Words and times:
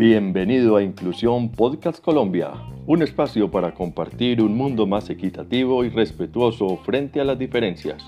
Bienvenido 0.00 0.76
a 0.76 0.82
Inclusión 0.82 1.50
Podcast 1.52 2.02
Colombia, 2.02 2.52
un 2.86 3.02
espacio 3.02 3.50
para 3.50 3.74
compartir 3.74 4.40
un 4.40 4.56
mundo 4.56 4.86
más 4.86 5.10
equitativo 5.10 5.84
y 5.84 5.90
respetuoso 5.90 6.78
frente 6.78 7.20
a 7.20 7.24
las 7.24 7.38
diferencias. 7.38 8.02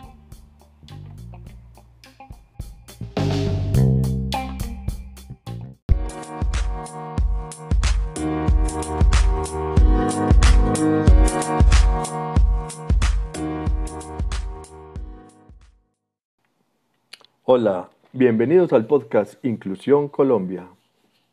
Hola, 17.54 17.90
bienvenidos 18.14 18.72
al 18.72 18.86
podcast 18.86 19.34
Inclusión 19.44 20.08
Colombia. 20.08 20.68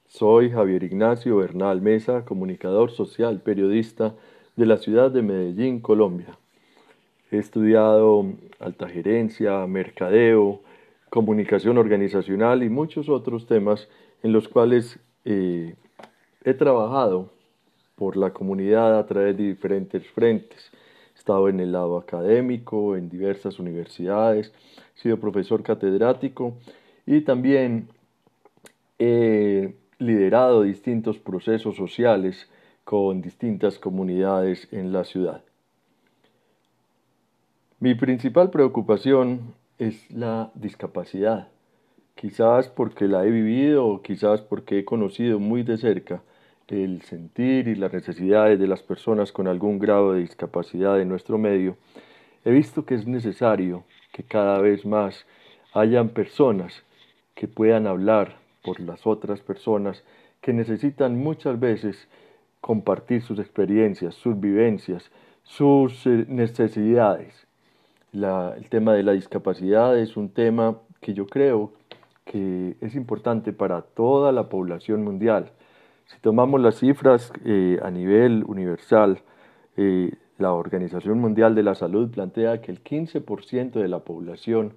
Soy 0.10 0.52
Javier 0.52 0.84
Ignacio 0.84 1.38
Bernal 1.38 1.82
Mesa, 1.82 2.26
comunicador 2.26 2.91
social, 2.91 3.40
periodista 3.40 4.14
de 4.58 4.66
la 4.66 4.76
ciudad 4.80 5.12
de 5.12 5.22
Medellín, 5.22 5.80
Colombia. 5.80 6.38
He 7.32 7.38
estudiado 7.38 8.26
alta 8.60 8.90
gerencia, 8.90 9.66
mercadeo, 9.66 10.60
comunicación 11.10 11.77
organizacional 11.77 12.63
y 12.63 12.70
muchos 12.70 13.08
otros 13.08 13.48
temas 13.48 13.88
en 14.22 14.34
los 14.34 14.49
cuales 14.49 14.99
eh, 15.24 15.74
he 16.44 16.54
trabajado 16.54 17.30
por 17.96 18.18
la 18.18 18.32
comunidad 18.34 18.99
a 18.99 19.05
través 19.05 19.38
de 19.38 19.44
diferentes 19.44 20.05
frentes. 20.10 20.70
Estado 21.30 21.50
en 21.50 21.60
el 21.60 21.74
lado 21.74 21.96
académico, 21.96 22.96
en 22.96 23.08
diversas 23.08 23.60
universidades, 23.60 24.52
he 24.96 25.00
sido 25.00 25.20
profesor 25.20 25.62
catedrático 25.62 26.55
y 27.05 27.22
también 27.22 27.88
he 28.98 29.76
liderado 29.99 30.63
distintos 30.63 31.20
procesos 31.20 31.76
sociales 31.76 32.49
con 32.84 33.21
distintas 33.21 33.77
comunidades 33.77 34.68
en 34.71 34.91
la 34.91 35.04
ciudad. 35.04 35.44
Mi 37.80 37.93
principal 37.93 38.49
preocupación 38.49 39.54
es 39.77 40.10
la 40.10 40.49
discapacidad, 40.55 41.49
quizás 42.16 42.70
porque 42.70 43.08
la 43.08 43.24
he 43.24 43.30
vivido 43.30 43.86
o 43.86 44.02
quizás 44.02 44.41
porque 44.41 44.80
he 44.80 44.84
conocido 44.84 45.38
muy 45.38 45.62
de 45.62 45.77
cerca 45.77 46.24
el 46.71 47.01
sentir 47.01 47.67
y 47.67 47.75
las 47.75 47.93
necesidades 47.93 48.59
de 48.59 48.67
las 48.67 48.84
personas 48.84 49.31
con 49.31 49.48
algún 49.48 49.79
grado 49.79 50.13
de 50.13 50.21
discapacidad 50.21 50.99
en 51.01 51.09
nuestro 51.09 51.37
medio, 51.37 51.77
he 52.45 52.51
visto 52.51 52.85
que 52.85 52.95
es 52.95 53.07
necesario 53.07 53.84
que 54.12 54.23
cada 54.23 54.59
vez 54.59 54.85
más 54.85 55.25
hayan 55.73 56.09
personas 56.09 56.84
que 57.35 57.47
puedan 57.47 57.87
hablar 57.87 58.37
por 58.63 58.79
las 58.79 59.05
otras 59.05 59.41
personas 59.41 60.03
que 60.41 60.53
necesitan 60.53 61.17
muchas 61.17 61.59
veces 61.59 62.07
compartir 62.62 63.21
sus 63.21 63.40
experiencias, 63.40 64.16
sus 64.16 64.40
vivencias, 64.40 65.12
sus 65.44 66.06
eh, 66.06 66.25
necesidades. 66.28 67.47
el 68.13 68.69
tema 68.69 68.94
de 68.94 69.03
la 69.03 69.13
discapacidad 69.13 69.97
es 69.97 70.17
un 70.17 70.29
tema 70.29 70.78
que 71.01 71.13
yo 71.13 71.28
creo 71.28 71.73
que 72.25 72.75
es 72.81 72.95
importante 72.95 73.53
para 73.53 73.81
toda 73.81 74.31
la 74.31 74.50
población 74.50 75.03
mundial. 75.03 75.51
Si 76.09 76.19
tomamos 76.22 76.59
las 76.59 76.79
cifras 76.79 77.31
eh, 77.46 77.79
a 77.84 77.91
nivel 77.91 78.44
universal, 78.47 79.22
eh, 79.78 80.12
la 80.40 80.53
Organización 80.53 81.19
Mundial 81.19 81.53
de 81.53 81.62
la 81.62 81.75
Salud 81.75 82.09
plantea 82.09 82.62
que 82.62 82.72
el 82.72 82.84
15% 82.84 83.74
de 83.74 83.88
la 83.88 84.00
población 84.00 84.74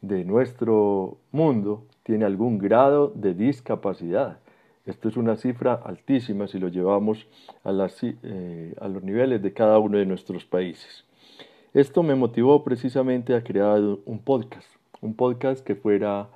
de 0.00 0.24
nuestro 0.24 1.18
mundo 1.32 1.82
tiene 2.04 2.24
algún 2.24 2.58
grado 2.58 3.12
de 3.16 3.34
discapacidad. 3.34 4.38
Esto 4.86 5.08
es 5.08 5.16
una 5.16 5.34
cifra 5.34 5.74
altísima 5.74 6.46
si 6.46 6.60
lo 6.60 6.68
llevamos 6.68 7.26
a, 7.64 7.72
eh, 8.22 8.74
a 8.80 8.86
los 8.86 9.02
niveles 9.02 9.42
de 9.42 9.52
cada 9.52 9.80
uno 9.80 9.98
de 9.98 10.06
nuestros 10.06 10.44
países. 10.44 11.04
Esto 11.72 12.04
me 12.04 12.14
motivó 12.14 12.62
precisamente 12.62 13.34
a 13.34 13.42
crear 13.42 13.80
un 13.80 14.20
podcast, 14.20 14.68
un 15.00 15.14
podcast 15.14 15.64
que 15.64 15.74
fuera 15.74 16.28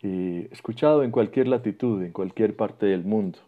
escuchado 0.00 1.02
en 1.02 1.10
cualquier 1.10 1.48
latitud, 1.48 2.00
en 2.02 2.12
cualquier 2.12 2.54
parte 2.54 2.86
del 2.86 3.02
mundo. 3.04 3.38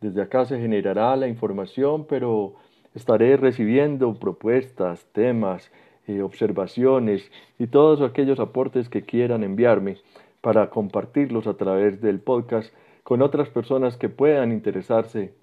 Desde 0.00 0.22
acá 0.22 0.44
se 0.46 0.58
generará 0.58 1.14
la 1.16 1.28
información, 1.28 2.06
pero 2.08 2.54
estaré 2.94 3.36
recibiendo 3.36 4.14
propuestas, 4.14 5.06
temas, 5.12 5.70
eh, 6.06 6.22
observaciones 6.22 7.30
y 7.58 7.66
todos 7.66 8.00
aquellos 8.00 8.40
aportes 8.40 8.88
que 8.88 9.02
quieran 9.02 9.44
enviarme 9.44 9.98
para 10.40 10.70
compartirlos 10.70 11.46
a 11.46 11.54
través 11.54 12.00
del 12.00 12.20
podcast 12.20 12.72
con 13.02 13.22
otras 13.22 13.48
personas 13.50 13.96
que 13.96 14.08
puedan 14.08 14.52
interesarse 14.52 15.34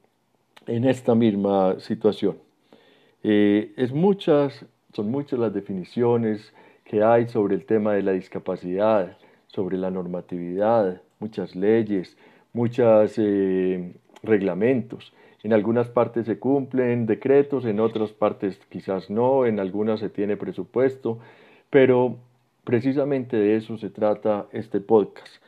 en 0.66 0.86
esta 0.86 1.16
misma 1.16 1.80
situación. 1.80 2.38
Eh, 3.24 3.74
es 3.78 3.92
muchas, 3.92 4.66
son 4.94 5.12
muchas 5.12 5.40
las 5.40 5.54
definiciones 5.54 6.54
que 6.84 7.04
hay 7.04 7.28
sobre 7.28 7.56
el 7.56 7.66
tema 7.66 7.94
de 7.94 8.04
la 8.04 8.14
discapacidad, 8.14 9.18
sobre 9.48 9.78
la 9.78 9.92
normatividad, 9.92 11.02
muchas 11.20 11.56
leyes, 11.56 12.18
muchos 12.54 13.14
eh, 13.18 13.94
reglamentos. 14.24 15.14
En 15.44 15.54
algunas 15.54 15.88
partes 15.88 16.26
se 16.26 16.40
cumplen 16.40 17.06
decretos, 17.06 17.66
en 17.66 17.80
otras 17.80 18.12
partes 18.12 18.60
quizás 18.70 19.10
no, 19.10 19.46
en 19.46 19.60
algunas 19.60 20.00
se 20.00 20.10
tiene 20.10 20.36
presupuesto, 20.36 21.20
pero 21.70 22.18
precisamente 22.64 23.38
de 23.38 23.56
eso 23.56 23.78
se 23.78 23.90
trata 23.90 24.48
este 24.52 24.80
podcast. 24.80 25.42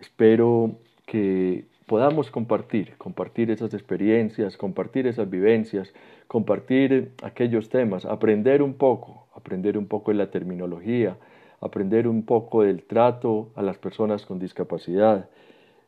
Espero 0.00 0.72
que 1.06 1.66
podamos 1.86 2.30
compartir, 2.30 2.94
compartir 2.96 3.50
esas 3.50 3.74
experiencias, 3.74 4.56
compartir 4.56 5.06
esas 5.06 5.28
vivencias, 5.28 5.92
compartir 6.28 7.12
aquellos 7.22 7.68
temas, 7.68 8.06
aprender 8.06 8.62
un 8.62 8.74
poco, 8.74 9.26
aprender 9.34 9.76
un 9.76 9.86
poco 9.86 10.12
de 10.12 10.16
la 10.16 10.30
terminología, 10.30 11.18
aprender 11.60 12.08
un 12.08 12.24
poco 12.24 12.62
del 12.62 12.84
trato 12.84 13.50
a 13.54 13.62
las 13.62 13.76
personas 13.76 14.24
con 14.24 14.38
discapacidad, 14.38 15.28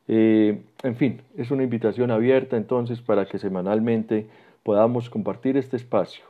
eh, 0.07 0.61
en 0.83 0.95
fin, 0.95 1.21
es 1.35 1.51
una 1.51 1.63
invitación 1.63 2.11
abierta 2.11 2.57
entonces 2.57 3.01
para 3.01 3.25
que 3.25 3.39
semanalmente 3.39 4.27
podamos 4.63 5.09
compartir 5.09 5.57
este 5.57 5.77
espacio, 5.77 6.25